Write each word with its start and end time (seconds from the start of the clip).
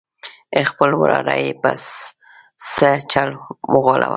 خپل 0.71 0.89
وراره 1.01 1.35
یې 1.43 1.51
په 1.61 1.71
څه 2.75 2.89
چل 3.11 3.29
وغولاوه. 3.73 4.09